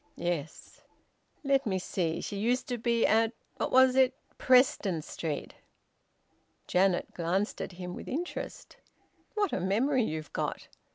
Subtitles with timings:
[0.15, 0.81] "Yes."
[1.43, 4.15] "Let me see she used to be at what was it?
[4.39, 5.53] Preston Street?"
[6.65, 8.77] Janet glanced at him with interest:
[9.35, 10.69] "What a memory you've got!